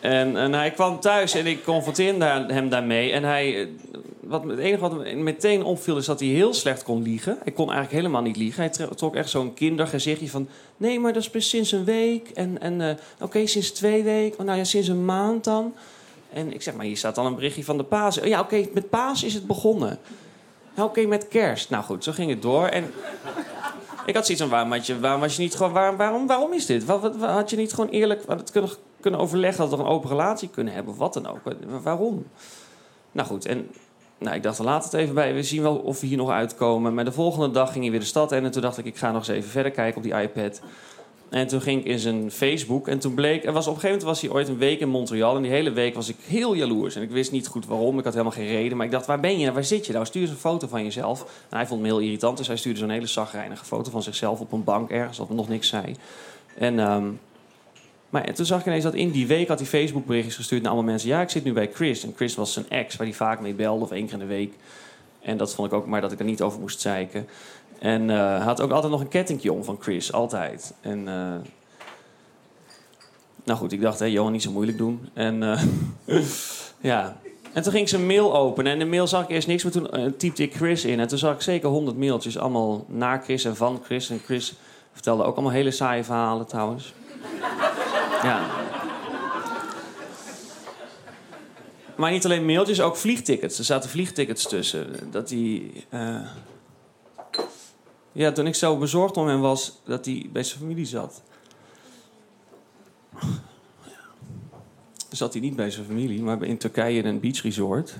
En, 0.00 0.36
en, 0.36 0.52
hij 0.52 0.70
kwam 0.70 1.00
thuis 1.00 1.34
en 1.34 1.46
ik 1.46 1.64
confronteerde 1.64 2.24
hem 2.48 2.68
daarmee. 2.68 3.12
En 3.12 3.24
hij, 3.24 3.68
wat, 4.20 4.44
het 4.44 4.58
enige 4.58 4.80
wat 4.80 4.96
me 4.96 5.14
meteen 5.14 5.62
opviel 5.62 5.96
is 5.96 6.06
dat 6.06 6.20
hij 6.20 6.28
heel 6.28 6.54
slecht 6.54 6.82
kon 6.82 7.02
liegen. 7.02 7.38
Hij 7.42 7.52
kon 7.52 7.66
eigenlijk 7.66 7.96
helemaal 7.96 8.22
niet 8.22 8.36
liegen. 8.36 8.62
Hij 8.62 8.86
trok 8.94 9.14
echt 9.14 9.30
zo'n 9.30 9.54
kindergezichtje 9.54 10.28
van... 10.28 10.48
nee, 10.76 11.00
maar 11.00 11.12
dat 11.12 11.22
is 11.22 11.30
pas 11.30 11.48
sinds 11.48 11.72
een 11.72 11.84
week. 11.84 12.28
En, 12.28 12.60
en 12.60 12.80
uh, 12.80 12.90
oké, 13.20 13.46
sinds 13.46 13.70
twee 13.70 14.02
weken. 14.02 14.38
Oh, 14.38 14.46
nou 14.46 14.58
ja, 14.58 14.64
sinds 14.64 14.88
een 14.88 15.04
maand 15.04 15.44
dan. 15.44 15.74
En 16.32 16.52
ik 16.52 16.62
zeg, 16.62 16.74
maar 16.74 16.84
hier 16.84 16.96
staat 16.96 17.14
dan 17.14 17.26
een 17.26 17.34
berichtje 17.34 17.64
van 17.64 17.76
de 17.76 17.84
paas. 17.84 18.20
Oh, 18.20 18.26
ja, 18.26 18.40
oké, 18.40 18.66
met 18.72 18.90
paas 18.90 19.22
is 19.22 19.34
het 19.34 19.46
begonnen. 19.46 19.98
Ja, 20.76 20.84
oké, 20.84 21.06
met 21.06 21.28
kerst. 21.28 21.70
Nou 21.70 21.84
goed, 21.84 22.04
zo 22.04 22.12
ging 22.12 22.30
het 22.30 22.42
door. 22.42 22.66
En 22.66 22.84
ik 24.06 24.14
had 24.14 24.26
zoiets 24.26 24.42
van, 24.42 24.50
waarom, 24.50 25.00
waarom 25.00 25.20
was 25.20 25.36
je 25.36 25.42
niet 25.42 25.54
gewoon... 25.54 25.72
Waarom, 25.72 25.96
waarom, 25.96 26.26
waarom 26.26 26.52
is 26.52 26.66
dit? 26.66 26.84
Wat, 26.84 27.16
had 27.16 27.50
je 27.50 27.56
niet 27.56 27.72
gewoon 27.72 27.90
eerlijk... 27.90 28.22
Het 28.28 28.78
kunnen, 29.00 29.20
overleggen 29.20 29.68
dat 29.68 29.78
we 29.78 29.84
een 29.84 29.90
open 29.90 30.10
relatie 30.10 30.48
kunnen 30.48 30.74
hebben, 30.74 30.92
of 30.92 30.98
wat 30.98 31.14
dan 31.14 31.26
ook. 31.26 31.40
Waarom? 31.82 32.26
Nou 33.12 33.28
goed, 33.28 33.46
en 33.46 33.70
nou, 34.18 34.36
ik 34.36 34.42
dacht, 34.42 34.58
laat 34.58 34.84
het 34.84 34.92
even 34.92 35.14
bij. 35.14 35.34
We 35.34 35.42
zien 35.42 35.62
wel 35.62 35.76
of 35.76 36.00
we 36.00 36.06
hier 36.06 36.16
nog 36.16 36.30
uitkomen. 36.30 36.94
Maar 36.94 37.04
de 37.04 37.12
volgende 37.12 37.50
dag 37.50 37.72
ging 37.72 37.82
hij 37.82 37.90
weer 37.90 38.00
de 38.00 38.06
stad 38.06 38.32
in. 38.32 38.44
En 38.44 38.50
toen 38.50 38.62
dacht 38.62 38.78
ik, 38.78 38.84
ik 38.84 38.96
ga 38.96 39.10
nog 39.10 39.18
eens 39.18 39.28
even 39.28 39.50
verder 39.50 39.72
kijken 39.72 39.96
op 39.96 40.02
die 40.02 40.20
iPad. 40.20 40.60
En 41.28 41.46
toen 41.46 41.60
ging 41.60 41.80
ik 41.80 41.86
in 41.86 41.98
zijn 41.98 42.30
Facebook. 42.30 42.88
En 42.88 42.98
toen 42.98 43.14
bleek, 43.14 43.44
er 43.44 43.52
was, 43.52 43.66
op 43.66 43.74
een 43.74 43.80
gegeven 43.80 43.98
moment 43.98 44.20
was 44.20 44.20
hij 44.20 44.30
ooit 44.30 44.48
een 44.48 44.58
week 44.58 44.80
in 44.80 44.88
Montreal. 44.88 45.36
En 45.36 45.42
die 45.42 45.50
hele 45.50 45.70
week 45.70 45.94
was 45.94 46.08
ik 46.08 46.16
heel 46.22 46.54
jaloers. 46.54 46.96
En 46.96 47.02
ik 47.02 47.10
wist 47.10 47.32
niet 47.32 47.46
goed 47.46 47.66
waarom. 47.66 47.98
Ik 47.98 48.04
had 48.04 48.12
helemaal 48.12 48.34
geen 48.34 48.46
reden. 48.46 48.76
Maar 48.76 48.86
ik 48.86 48.92
dacht, 48.92 49.06
waar 49.06 49.20
ben 49.20 49.38
je? 49.38 49.52
Waar 49.52 49.64
zit 49.64 49.86
je 49.86 49.92
nou? 49.92 50.06
Stuur 50.06 50.22
eens 50.22 50.30
een 50.30 50.36
foto 50.36 50.66
van 50.68 50.84
jezelf. 50.84 51.18
Nou, 51.18 51.32
hij 51.48 51.66
vond 51.66 51.80
me 51.80 51.86
heel 51.86 51.98
irritant. 51.98 52.36
Dus 52.36 52.46
hij 52.46 52.56
stuurde 52.56 52.78
zo'n 52.78 52.90
hele 52.90 53.06
zagrijnige 53.06 53.64
foto 53.64 53.90
van 53.90 54.02
zichzelf 54.02 54.40
op 54.40 54.52
een 54.52 54.64
bank 54.64 54.90
ergens. 54.90 55.16
Dat 55.16 55.30
nog 55.30 55.48
niks 55.48 55.68
zei. 55.68 55.96
En... 56.54 56.78
Um, 56.78 57.18
maar 58.08 58.34
toen 58.34 58.46
zag 58.46 58.60
ik 58.60 58.66
ineens 58.66 58.84
dat 58.84 58.94
in 58.94 59.10
die 59.10 59.26
week 59.26 59.48
had 59.48 59.58
hij 59.58 59.68
Facebook 59.68 60.06
berichtjes 60.06 60.36
gestuurd 60.36 60.62
naar 60.62 60.72
allemaal 60.72 60.90
mensen. 60.90 61.08
Ja, 61.08 61.20
ik 61.20 61.30
zit 61.30 61.44
nu 61.44 61.52
bij 61.52 61.70
Chris. 61.72 62.04
En 62.04 62.12
Chris 62.16 62.34
was 62.34 62.52
zijn 62.52 62.68
ex, 62.68 62.96
waar 62.96 63.06
hij 63.06 63.16
vaak 63.16 63.40
mee 63.40 63.54
belde 63.54 63.84
of 63.84 63.90
één 63.90 64.04
keer 64.04 64.12
in 64.12 64.18
de 64.18 64.24
week. 64.24 64.52
En 65.20 65.36
dat 65.36 65.54
vond 65.54 65.72
ik 65.72 65.78
ook 65.78 65.86
maar 65.86 66.00
dat 66.00 66.12
ik 66.12 66.18
er 66.18 66.24
niet 66.24 66.42
over 66.42 66.60
moest 66.60 66.80
zeiken. 66.80 67.28
En 67.78 68.02
uh, 68.02 68.16
hij 68.16 68.38
had 68.38 68.60
ook 68.60 68.70
altijd 68.70 68.92
nog 68.92 69.00
een 69.00 69.08
kettingje 69.08 69.52
om 69.52 69.64
van 69.64 69.78
Chris, 69.80 70.12
altijd. 70.12 70.74
En 70.80 70.98
uh, 70.98 71.34
nou 73.44 73.58
goed, 73.58 73.72
ik 73.72 73.80
dacht, 73.80 73.98
hé, 73.98 74.04
Johan, 74.04 74.32
niet 74.32 74.42
zo 74.42 74.50
moeilijk 74.50 74.78
doen. 74.78 75.08
En 75.12 75.42
uh, 75.42 75.62
ja. 76.80 77.16
En 77.52 77.62
toen 77.62 77.72
ging 77.72 77.84
ik 77.84 77.90
zijn 77.90 78.06
mail 78.06 78.36
openen. 78.36 78.72
En 78.72 78.78
in 78.78 78.84
de 78.84 78.90
mail 78.90 79.06
zag 79.06 79.22
ik 79.22 79.28
eerst 79.28 79.48
niks, 79.48 79.62
maar 79.62 79.72
toen 79.72 80.14
typte 80.16 80.42
ik 80.42 80.54
Chris 80.54 80.84
in. 80.84 81.00
En 81.00 81.08
toen 81.08 81.18
zag 81.18 81.34
ik 81.34 81.40
zeker 81.40 81.68
honderd 81.68 81.96
mailtjes, 81.96 82.38
allemaal 82.38 82.84
naar 82.88 83.22
Chris 83.22 83.44
en 83.44 83.56
van 83.56 83.80
Chris. 83.84 84.10
En 84.10 84.20
Chris 84.24 84.54
vertelde 84.92 85.24
ook 85.24 85.34
allemaal 85.34 85.52
hele 85.52 85.70
saaie 85.70 86.04
verhalen 86.04 86.46
trouwens. 86.46 86.94
Ja. 88.22 88.46
Maar 91.96 92.10
niet 92.10 92.24
alleen 92.24 92.46
mailtjes, 92.46 92.80
ook 92.80 92.96
vliegtickets. 92.96 93.58
Er 93.58 93.64
zaten 93.64 93.90
vliegtickets 93.90 94.48
tussen. 94.48 95.10
Dat 95.10 95.28
die. 95.28 95.86
Uh... 95.90 96.28
Ja, 98.12 98.32
toen 98.32 98.46
ik 98.46 98.54
zo 98.54 98.78
bezorgd 98.78 99.16
om 99.16 99.26
hem 99.26 99.40
was 99.40 99.80
dat 99.84 100.04
hij 100.04 100.28
bij 100.32 100.42
zijn 100.42 100.60
familie 100.60 100.86
zat. 100.86 101.22
Zat 105.10 105.32
hij 105.32 105.42
niet 105.42 105.56
bij 105.56 105.70
zijn 105.70 105.86
familie, 105.86 106.22
maar 106.22 106.42
in 106.42 106.58
Turkije 106.58 106.98
in 106.98 107.06
een 107.06 107.20
beachresort. 107.20 107.96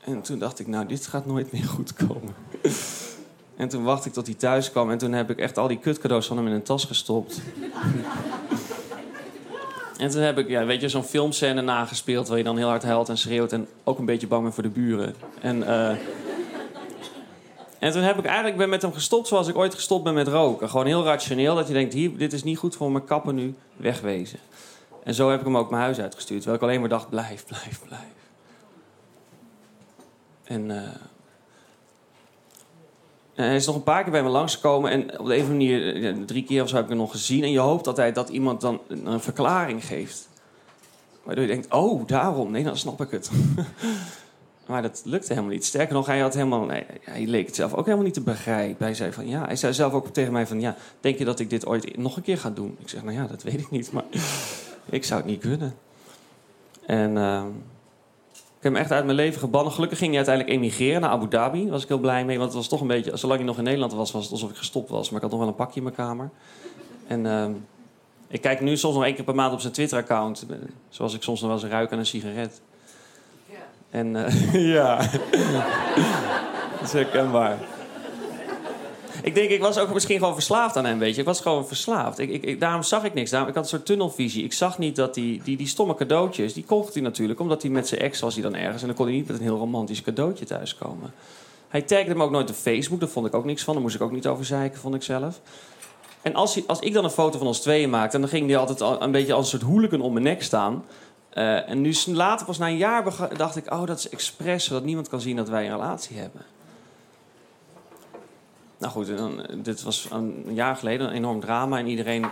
En 0.00 0.22
toen 0.22 0.38
dacht 0.38 0.58
ik, 0.58 0.66
nou, 0.66 0.86
dit 0.86 1.06
gaat 1.06 1.26
nooit 1.26 1.52
meer 1.52 1.64
goed 1.64 1.94
komen. 1.94 2.34
En 3.60 3.68
toen 3.68 3.82
wachtte 3.82 4.08
ik 4.08 4.14
tot 4.14 4.26
hij 4.26 4.34
thuis 4.34 4.70
kwam. 4.70 4.90
En 4.90 4.98
toen 4.98 5.12
heb 5.12 5.30
ik 5.30 5.38
echt 5.38 5.58
al 5.58 5.68
die 5.68 5.78
kutcadeaus 5.78 6.26
van 6.26 6.36
hem 6.36 6.46
in 6.46 6.52
een 6.52 6.62
tas 6.62 6.84
gestopt. 6.84 7.40
en 9.98 10.10
toen 10.10 10.20
heb 10.20 10.38
ik, 10.38 10.48
ja, 10.48 10.64
weet 10.64 10.80
je, 10.80 10.88
zo'n 10.88 11.04
filmscène 11.04 11.60
nagespeeld... 11.60 12.28
waar 12.28 12.38
je 12.38 12.44
dan 12.44 12.56
heel 12.56 12.68
hard 12.68 12.82
huilt 12.82 13.08
en 13.08 13.18
schreeuwt... 13.18 13.52
en 13.52 13.68
ook 13.84 13.98
een 13.98 14.04
beetje 14.04 14.26
bang 14.26 14.42
bent 14.42 14.54
voor 14.54 14.62
de 14.62 14.68
buren. 14.68 15.14
En, 15.40 15.56
uh, 15.56 15.88
En 17.78 17.92
toen 17.92 18.02
heb 18.02 18.18
ik 18.18 18.24
eigenlijk 18.24 18.56
ben 18.56 18.68
met 18.68 18.82
hem 18.82 18.92
gestopt 18.92 19.28
zoals 19.28 19.48
ik 19.48 19.56
ooit 19.56 19.74
gestopt 19.74 20.04
ben 20.04 20.14
met 20.14 20.28
roken. 20.28 20.68
Gewoon 20.68 20.86
heel 20.86 21.04
rationeel. 21.04 21.54
Dat 21.54 21.66
je 21.66 21.72
denkt, 21.72 21.92
hier, 21.92 22.16
dit 22.16 22.32
is 22.32 22.42
niet 22.42 22.58
goed 22.58 22.76
voor 22.76 22.92
mijn 22.92 23.04
kappen 23.04 23.34
nu. 23.34 23.54
Wegwezen. 23.76 24.38
En 25.04 25.14
zo 25.14 25.30
heb 25.30 25.38
ik 25.38 25.46
hem 25.46 25.56
ook 25.56 25.70
mijn 25.70 25.82
huis 25.82 26.00
uitgestuurd. 26.00 26.40
Terwijl 26.40 26.62
ik 26.62 26.68
alleen 26.68 26.80
maar 26.80 26.88
dacht, 26.88 27.08
blijf, 27.08 27.46
blijf, 27.46 27.80
blijf. 27.86 28.02
En... 30.44 30.70
Uh, 30.70 30.88
hij 33.34 33.54
is 33.54 33.66
nog 33.66 33.74
een 33.74 33.82
paar 33.82 34.02
keer 34.02 34.12
bij 34.12 34.22
me 34.22 34.28
langsgekomen. 34.28 34.90
En 34.90 35.18
op 35.18 35.26
de 35.26 35.34
een 35.34 35.42
of 35.42 35.48
andere 35.48 35.52
manier, 35.52 36.26
drie 36.26 36.44
keer 36.44 36.62
of 36.62 36.68
zo 36.68 36.74
heb 36.74 36.84
ik 36.84 36.90
hem 36.90 36.98
nog 36.98 37.10
gezien. 37.10 37.42
En 37.42 37.50
je 37.50 37.58
hoopt 37.58 37.86
altijd 37.86 38.14
dat 38.14 38.28
iemand 38.28 38.60
dan 38.60 38.80
een 38.88 39.20
verklaring 39.20 39.84
geeft. 39.84 40.28
Waardoor 41.22 41.44
je 41.44 41.50
denkt, 41.50 41.72
oh, 41.72 42.06
daarom. 42.06 42.50
Nee, 42.50 42.64
dan 42.64 42.76
snap 42.76 43.00
ik 43.00 43.10
het. 43.10 43.30
maar 44.66 44.82
dat 44.82 45.02
lukte 45.04 45.28
helemaal 45.28 45.52
niet. 45.52 45.64
Sterker 45.64 45.94
nog, 45.94 46.06
hij 46.06 46.18
had 46.20 46.34
helemaal... 46.34 46.64
Nee, 46.64 46.84
hij 47.02 47.26
leek 47.26 47.46
het 47.46 47.54
zelf 47.54 47.74
ook 47.74 47.84
helemaal 47.84 48.04
niet 48.04 48.14
te 48.14 48.20
begrijpen. 48.20 48.84
Hij 48.84 48.94
zei, 48.94 49.12
van, 49.12 49.28
ja, 49.28 49.44
hij 49.44 49.56
zei 49.56 49.72
zelf 49.72 49.92
ook 49.92 50.08
tegen 50.08 50.32
mij 50.32 50.46
van... 50.46 50.60
Ja, 50.60 50.76
denk 51.00 51.18
je 51.18 51.24
dat 51.24 51.40
ik 51.40 51.50
dit 51.50 51.66
ooit 51.66 51.96
nog 51.96 52.16
een 52.16 52.22
keer 52.22 52.38
ga 52.38 52.50
doen? 52.50 52.76
Ik 52.80 52.88
zeg, 52.88 53.02
nou 53.02 53.16
ja, 53.16 53.26
dat 53.26 53.42
weet 53.42 53.60
ik 53.60 53.70
niet. 53.70 53.92
Maar 53.92 54.04
ik 54.90 55.04
zou 55.04 55.20
het 55.20 55.30
niet 55.30 55.40
kunnen. 55.40 55.74
En... 56.86 57.16
Uh, 57.16 57.44
ik 58.60 58.66
heb 58.66 58.74
hem 58.74 58.82
echt 58.82 58.92
uit 58.92 59.04
mijn 59.04 59.16
leven 59.16 59.40
gebannen. 59.40 59.72
Gelukkig 59.72 59.98
ging 59.98 60.10
hij 60.10 60.24
uiteindelijk 60.24 60.56
emigreren 60.56 61.00
naar 61.00 61.10
Abu 61.10 61.28
Dhabi. 61.28 61.62
Daar 61.62 61.70
was 61.70 61.82
ik 61.82 61.88
heel 61.88 61.98
blij 61.98 62.24
mee, 62.24 62.36
want 62.38 62.48
het 62.48 62.58
was 62.58 62.68
toch 62.68 62.80
een 62.80 62.86
beetje... 62.86 63.16
Zolang 63.16 63.38
hij 63.38 63.48
nog 63.48 63.58
in 63.58 63.64
Nederland 63.64 63.92
was, 63.92 64.12
was 64.12 64.22
het 64.22 64.32
alsof 64.32 64.50
ik 64.50 64.56
gestopt 64.56 64.90
was. 64.90 65.06
Maar 65.06 65.16
ik 65.16 65.22
had 65.22 65.30
nog 65.30 65.40
wel 65.40 65.48
een 65.48 65.54
pakje 65.54 65.76
in 65.76 65.82
mijn 65.82 65.94
kamer. 65.94 66.30
En 67.06 67.24
uh, 67.24 67.46
ik 68.28 68.40
kijk 68.40 68.60
nu 68.60 68.76
soms 68.76 68.94
nog 68.94 69.04
één 69.04 69.14
keer 69.14 69.24
per 69.24 69.34
maand 69.34 69.52
op 69.52 69.60
zijn 69.60 69.72
Twitter-account. 69.72 70.46
Zoals 70.88 71.14
ik 71.14 71.22
soms 71.22 71.40
nog 71.40 71.50
wel 71.50 71.60
eens 71.60 71.70
ruik 71.70 71.92
aan 71.92 71.98
een 71.98 72.06
sigaret. 72.06 72.60
Ja. 73.46 73.56
En 73.90 74.14
uh, 74.14 74.54
ja, 74.74 74.96
dat 76.78 76.82
is 76.82 76.92
herkenbaar. 76.92 77.58
Ik 79.22 79.34
denk, 79.34 79.50
ik 79.50 79.60
was 79.60 79.78
ook 79.78 79.92
misschien 79.92 80.18
gewoon 80.18 80.34
verslaafd 80.34 80.76
aan 80.76 80.84
hem, 80.84 80.98
weet 80.98 81.14
je. 81.14 81.20
Ik 81.20 81.26
was 81.26 81.40
gewoon 81.40 81.66
verslaafd. 81.66 82.18
Ik, 82.18 82.30
ik, 82.30 82.60
daarom 82.60 82.82
zag 82.82 83.04
ik 83.04 83.14
niks. 83.14 83.30
Daarom, 83.30 83.48
ik 83.48 83.54
had 83.54 83.64
een 83.64 83.70
soort 83.70 83.86
tunnelvisie. 83.86 84.44
Ik 84.44 84.52
zag 84.52 84.78
niet 84.78 84.96
dat 84.96 85.14
die, 85.14 85.42
die, 85.44 85.56
die 85.56 85.66
stomme 85.66 85.94
cadeautjes... 85.94 86.52
die 86.52 86.64
kocht 86.64 86.94
hij 86.94 87.02
natuurlijk, 87.02 87.40
omdat 87.40 87.62
hij 87.62 87.70
met 87.70 87.88
zijn 87.88 88.00
ex 88.00 88.20
was 88.20 88.34
hij 88.34 88.42
dan 88.42 88.54
ergens... 88.54 88.80
en 88.80 88.86
dan 88.86 88.96
kon 88.96 89.06
hij 89.06 89.14
niet 89.14 89.26
met 89.26 89.36
een 89.36 89.42
heel 89.42 89.58
romantisch 89.58 90.02
cadeautje 90.02 90.44
thuiskomen. 90.44 91.12
Hij 91.68 91.82
tagde 91.82 92.08
hem 92.10 92.22
ook 92.22 92.30
nooit 92.30 92.50
op 92.50 92.56
Facebook. 92.56 93.00
Daar 93.00 93.08
vond 93.08 93.26
ik 93.26 93.34
ook 93.34 93.44
niks 93.44 93.62
van. 93.62 93.74
Daar 93.74 93.82
moest 93.82 93.94
ik 93.94 94.02
ook 94.02 94.12
niet 94.12 94.26
over 94.26 94.44
zeiken, 94.44 94.80
vond 94.80 94.94
ik 94.94 95.02
zelf. 95.02 95.40
En 96.22 96.34
als, 96.34 96.54
hij, 96.54 96.64
als 96.66 96.80
ik 96.80 96.92
dan 96.92 97.04
een 97.04 97.10
foto 97.10 97.38
van 97.38 97.46
ons 97.46 97.60
tweeën 97.60 97.90
maakte... 97.90 98.18
dan 98.18 98.28
ging 98.28 98.46
hij 98.46 98.56
altijd 98.56 99.00
een 99.00 99.10
beetje 99.10 99.32
als 99.32 99.52
een 99.52 99.58
soort 99.58 99.70
hooligan 99.70 100.00
om 100.00 100.12
mijn 100.12 100.24
nek 100.24 100.42
staan... 100.42 100.84
Uh, 101.34 101.68
en 101.68 101.80
nu 101.80 101.94
later, 102.06 102.46
pas 102.46 102.58
na 102.58 102.66
een 102.66 102.76
jaar, 102.76 103.04
dacht 103.36 103.56
ik... 103.56 103.72
oh, 103.72 103.86
dat 103.86 103.98
is 103.98 104.08
expres, 104.08 104.64
zodat 104.64 104.84
niemand 104.84 105.08
kan 105.08 105.20
zien 105.20 105.36
dat 105.36 105.48
wij 105.48 105.64
een 105.64 105.72
relatie 105.72 106.16
hebben. 106.16 106.42
Nou 108.80 108.92
goed, 108.92 109.12
dit 109.64 109.82
was 109.82 110.08
een 110.10 110.44
jaar 110.48 110.76
geleden 110.76 111.06
een 111.06 111.12
enorm 111.12 111.40
drama. 111.40 111.78
En 111.78 111.86
iedereen 111.86 112.26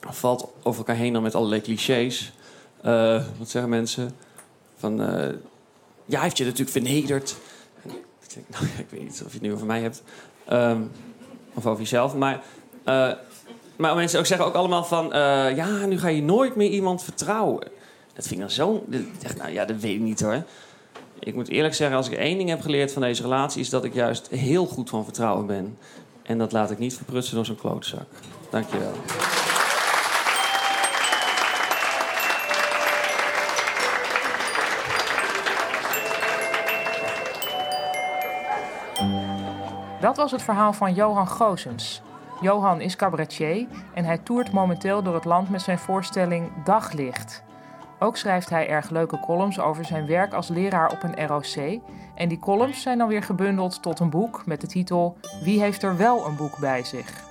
valt 0.00 0.48
over 0.62 0.78
elkaar 0.78 0.96
heen 0.96 1.12
dan 1.12 1.22
met 1.22 1.34
allerlei 1.34 1.60
clichés. 1.60 2.32
Uh, 2.84 3.22
wat 3.38 3.48
zeggen 3.48 3.70
mensen? 3.70 4.16
Van, 4.76 5.00
uh, 5.00 5.28
ja, 6.04 6.20
heeft 6.20 6.38
je 6.38 6.44
natuurlijk 6.44 6.70
vernederd. 6.70 7.36
ik 7.82 8.34
denk, 8.34 8.48
nou 8.60 8.64
ik 8.78 8.86
weet 8.90 9.02
niet 9.02 9.22
of 9.24 9.32
je 9.32 9.38
het 9.38 9.40
nu 9.40 9.52
over 9.52 9.66
mij 9.66 9.80
hebt. 9.80 10.02
Um, 10.52 10.90
of 11.54 11.66
over 11.66 11.80
jezelf. 11.80 12.14
Maar, 12.14 12.42
uh, 12.84 13.12
maar 13.76 13.94
mensen 13.94 14.18
ook 14.18 14.26
zeggen 14.26 14.46
ook 14.46 14.54
allemaal 14.54 14.84
van... 14.84 15.08
ja, 15.54 15.86
nu 15.86 15.98
ga 15.98 16.08
je 16.08 16.22
nooit 16.22 16.56
meer 16.56 16.70
iemand 16.70 17.02
vertrouwen. 17.02 17.68
Dat 18.14 18.26
vind 18.26 18.40
ik 18.40 18.40
dan 18.40 18.50
zo... 18.50 18.84
Nou 19.36 19.50
ja, 19.50 19.64
dat 19.64 19.76
weet 19.76 19.94
ik 19.94 20.00
niet 20.00 20.20
hoor. 20.20 20.42
Ik 21.20 21.34
moet 21.34 21.48
eerlijk 21.48 21.74
zeggen, 21.74 21.96
als 21.96 22.08
ik 22.08 22.18
één 22.18 22.36
ding 22.36 22.48
heb 22.48 22.60
geleerd 22.60 22.92
van 22.92 23.02
deze 23.02 23.22
relatie... 23.22 23.60
is 23.60 23.70
dat 23.70 23.84
ik 23.84 23.94
juist 23.94 24.28
heel 24.28 24.66
goed 24.66 24.90
van 24.90 25.04
vertrouwen 25.04 25.46
ben. 25.46 25.78
En 26.22 26.38
dat 26.38 26.52
laat 26.52 26.70
ik 26.70 26.78
niet 26.78 26.94
verprutsen 26.94 27.34
door 27.34 27.46
zo'n 27.46 27.56
klootzak. 27.56 28.06
Dankjewel. 28.50 28.92
Dat 40.00 40.16
was 40.16 40.30
het 40.30 40.42
verhaal 40.42 40.72
van 40.72 40.94
Johan 40.94 41.28
Goosens. 41.28 42.02
Johan 42.40 42.80
is 42.80 42.96
cabaretier 42.96 43.66
en 43.94 44.04
hij 44.04 44.18
toert 44.18 44.52
momenteel 44.52 45.02
door 45.02 45.14
het 45.14 45.24
land 45.24 45.50
met 45.50 45.62
zijn 45.62 45.78
voorstelling 45.78 46.64
Daglicht. 46.64 47.42
Ook 47.98 48.16
schrijft 48.16 48.50
hij 48.50 48.68
erg 48.68 48.90
leuke 48.90 49.20
columns 49.20 49.60
over 49.60 49.84
zijn 49.84 50.06
werk 50.06 50.32
als 50.32 50.48
leraar 50.48 50.90
op 50.90 51.02
een 51.02 51.26
ROC. 51.26 51.80
En 52.14 52.28
die 52.28 52.38
columns 52.38 52.82
zijn 52.82 52.98
dan 52.98 53.08
weer 53.08 53.22
gebundeld 53.22 53.82
tot 53.82 54.00
een 54.00 54.10
boek 54.10 54.46
met 54.46 54.60
de 54.60 54.66
titel 54.66 55.16
Wie 55.42 55.60
heeft 55.60 55.82
er 55.82 55.96
wel 55.96 56.26
een 56.26 56.36
boek 56.36 56.58
bij 56.58 56.84
zich? 56.84 57.26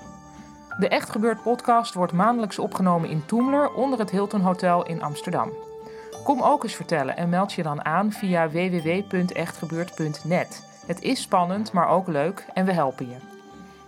De 0.80 0.88
Echt 0.88 1.10
Gebeurd 1.10 1.42
podcast 1.42 1.94
wordt 1.94 2.14
maandelijks 2.14 2.60
opgenomen 2.60 3.10
in 3.10 3.26
Toemler 3.26 3.74
onder 3.74 4.00
het 4.00 4.12
Hilton 4.12 4.42
Hotel 4.42 4.86
in 4.86 5.02
Amsterdam. 5.02 5.52
Kom 6.24 6.42
ook 6.42 6.64
eens 6.64 6.76
vertellen 6.76 7.18
en 7.18 7.30
meld 7.30 7.54
je 7.54 7.64
dan 7.64 7.86
aan 7.86 8.12
via 8.12 8.50
www.echtgebeurd.net. 8.50 10.64
Het 10.86 11.02
is 11.02 11.22
spannend, 11.22 11.72
maar 11.72 11.88
ook 11.88 12.08
leuk 12.08 12.46
en 12.54 12.66
we 12.66 12.72
helpen 12.72 13.10
je. 13.10 13.16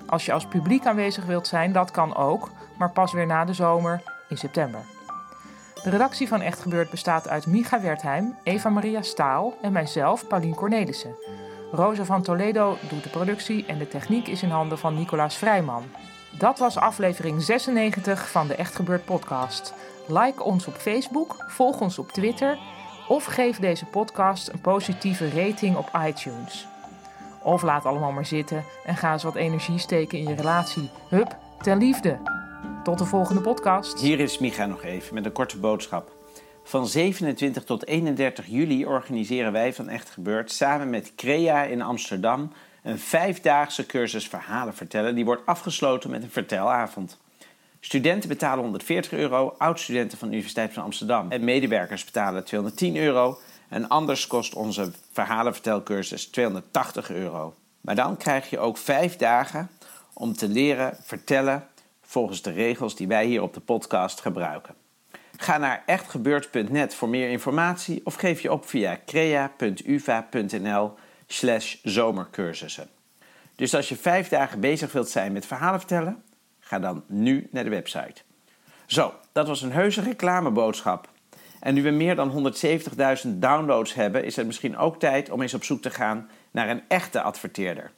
Als 0.05 0.25
je 0.25 0.33
als 0.33 0.45
publiek 0.45 0.86
aanwezig 0.86 1.25
wilt 1.25 1.48
zijn, 1.48 1.71
dat 1.71 1.91
kan 1.91 2.15
ook, 2.15 2.50
maar 2.77 2.91
pas 2.91 3.13
weer 3.13 3.25
na 3.25 3.45
de 3.45 3.53
zomer 3.53 4.01
in 4.29 4.38
september. 4.38 4.81
De 5.83 5.89
redactie 5.89 6.27
van 6.27 6.41
Echt 6.41 6.59
Gebeurd 6.59 6.89
bestaat 6.89 7.27
uit 7.27 7.48
Micha 7.48 7.81
Wertheim, 7.81 8.38
Eva-Maria 8.43 9.01
Staal 9.01 9.57
en 9.62 9.71
mijzelf, 9.71 10.27
Paulien 10.27 10.55
Cornelissen. 10.55 11.15
Rosa 11.71 12.05
van 12.05 12.21
Toledo 12.21 12.77
doet 12.89 13.03
de 13.03 13.09
productie 13.09 13.65
en 13.65 13.77
de 13.77 13.88
techniek 13.88 14.27
is 14.27 14.43
in 14.43 14.50
handen 14.50 14.77
van 14.77 14.95
Nicolaas 14.95 15.38
Vrijman. 15.38 15.83
Dat 16.38 16.59
was 16.59 16.77
aflevering 16.77 17.41
96 17.41 18.29
van 18.29 18.48
de 18.48 18.55
Echt 18.55 18.75
Gebeurd 18.75 19.05
podcast. 19.05 19.74
Like 20.07 20.43
ons 20.43 20.67
op 20.67 20.75
Facebook, 20.75 21.45
volg 21.48 21.81
ons 21.81 22.00
op 22.00 22.12
Twitter 22.12 22.57
of 23.07 23.25
geef 23.25 23.59
deze 23.59 23.86
podcast 23.86 24.48
een 24.48 24.62
positieve 24.62 25.29
rating 25.29 25.75
op 25.75 25.89
iTunes. 26.05 26.67
Of 27.43 27.62
laat 27.62 27.86
allemaal 27.86 28.12
maar 28.12 28.25
zitten 28.25 28.63
en 28.86 28.95
ga 28.95 29.12
eens 29.12 29.24
wat 29.24 29.36
energie 29.36 29.79
steken 29.79 30.17
in 30.17 30.27
je 30.27 30.36
relatie. 30.36 30.89
Hup, 31.09 31.38
ten 31.62 31.77
liefde! 31.77 32.38
Tot 32.83 32.98
de 32.98 33.05
volgende 33.05 33.41
podcast. 33.41 34.00
Hier 34.00 34.19
is 34.19 34.38
Micha 34.38 34.65
nog 34.65 34.83
even 34.83 35.13
met 35.13 35.25
een 35.25 35.31
korte 35.31 35.57
boodschap. 35.57 36.12
Van 36.63 36.88
27 36.88 37.63
tot 37.63 37.86
31 37.86 38.45
juli 38.48 38.86
organiseren 38.86 39.51
wij 39.51 39.74
van 39.74 39.89
Echt 39.89 40.09
Gebeurd 40.09 40.51
samen 40.51 40.89
met 40.89 41.13
CREA 41.15 41.63
in 41.63 41.81
Amsterdam 41.81 42.51
een 42.83 43.00
vijfdaagse 43.00 43.86
cursus 43.86 44.27
verhalen 44.27 44.74
vertellen. 44.74 45.15
Die 45.15 45.25
wordt 45.25 45.45
afgesloten 45.45 46.09
met 46.09 46.24
een 46.24 46.29
vertelavond. 46.29 47.17
Studenten 47.79 48.29
betalen 48.29 48.63
140 48.63 49.12
euro, 49.12 49.55
oud-studenten 49.57 50.17
van 50.17 50.27
de 50.27 50.33
Universiteit 50.33 50.74
van 50.74 50.83
Amsterdam 50.83 51.31
en 51.31 51.43
medewerkers 51.43 52.05
betalen 52.05 52.45
210 52.45 52.98
euro. 52.98 53.39
En 53.69 53.88
anders 53.88 54.27
kost 54.27 54.55
onze 54.55 54.91
verhalenvertelcursus 55.12 56.25
280 56.25 57.12
euro. 57.12 57.53
Maar 57.81 57.95
dan 57.95 58.17
krijg 58.17 58.50
je 58.50 58.59
ook 58.59 58.77
vijf 58.77 59.15
dagen 59.15 59.69
om 60.13 60.33
te 60.33 60.48
leren 60.48 60.98
vertellen 61.01 61.67
volgens 62.09 62.41
de 62.41 62.51
regels 62.51 62.95
die 62.95 63.07
wij 63.07 63.25
hier 63.25 63.41
op 63.41 63.53
de 63.53 63.59
podcast 63.59 64.21
gebruiken. 64.21 64.75
Ga 65.37 65.57
naar 65.57 65.83
echtgebeurd.net 65.85 66.95
voor 66.95 67.09
meer 67.09 67.29
informatie 67.29 68.01
of 68.03 68.15
geef 68.15 68.41
je 68.41 68.51
op 68.51 68.65
via 68.65 68.99
crea.uva.nl 69.05 70.93
slash 71.27 71.75
zomercursussen. 71.83 72.89
Dus 73.55 73.75
als 73.75 73.89
je 73.89 73.95
vijf 73.95 74.27
dagen 74.27 74.59
bezig 74.59 74.91
wilt 74.91 75.09
zijn 75.09 75.31
met 75.31 75.45
verhalen 75.45 75.79
vertellen, 75.79 76.23
ga 76.59 76.79
dan 76.79 77.03
nu 77.07 77.47
naar 77.51 77.63
de 77.63 77.69
website. 77.69 78.21
Zo, 78.85 79.13
dat 79.31 79.47
was 79.47 79.61
een 79.61 79.71
heuse 79.71 80.01
reclameboodschap. 80.01 81.09
En 81.59 81.73
nu 81.73 81.83
we 81.83 81.89
meer 81.89 82.15
dan 82.15 82.53
170.000 83.25 83.29
downloads 83.29 83.93
hebben, 83.93 84.25
is 84.25 84.35
het 84.35 84.45
misschien 84.45 84.77
ook 84.77 84.99
tijd 84.99 85.29
om 85.29 85.41
eens 85.41 85.53
op 85.53 85.63
zoek 85.63 85.81
te 85.81 85.89
gaan 85.89 86.29
naar 86.51 86.69
een 86.69 86.83
echte 86.87 87.21
adverteerder. 87.21 87.91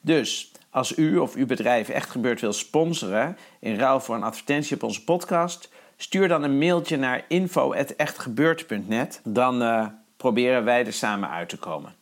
Dus 0.00 0.52
als 0.70 0.96
u 0.96 1.18
of 1.18 1.34
uw 1.34 1.46
bedrijf 1.46 1.88
echt 1.88 2.10
gebeurd 2.10 2.40
wil 2.40 2.52
sponsoren 2.52 3.36
in 3.60 3.76
ruil 3.76 4.00
voor 4.00 4.14
een 4.14 4.22
advertentie 4.22 4.76
op 4.76 4.82
onze 4.82 5.04
podcast, 5.04 5.70
stuur 5.96 6.28
dan 6.28 6.42
een 6.42 6.58
mailtje 6.58 6.96
naar 6.96 7.24
info@echtgebeurd.net. 7.28 9.20
Dan 9.24 9.62
uh, 9.62 9.86
proberen 10.16 10.64
wij 10.64 10.86
er 10.86 10.92
samen 10.92 11.30
uit 11.30 11.48
te 11.48 11.58
komen. 11.58 11.94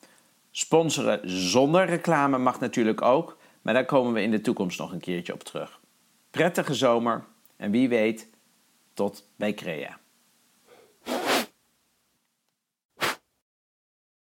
Sponsoren 0.50 1.20
zonder 1.30 1.86
reclame 1.86 2.38
mag 2.38 2.60
natuurlijk 2.60 3.02
ook, 3.02 3.36
maar 3.62 3.74
daar 3.74 3.84
komen 3.84 4.12
we 4.12 4.22
in 4.22 4.30
de 4.30 4.40
toekomst 4.40 4.78
nog 4.78 4.92
een 4.92 5.00
keertje 5.00 5.32
op 5.32 5.42
terug. 5.42 5.80
Prettige 6.30 6.74
zomer 6.74 7.24
en 7.56 7.70
wie 7.70 7.88
weet, 7.88 8.28
tot 8.94 9.28
bij 9.36 9.54
Crea. 9.54 9.98